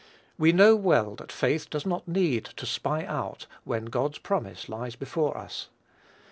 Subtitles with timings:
[0.35, 4.95] We know well that faith does not need "to spy out" when God's promise lies
[4.95, 5.69] before us.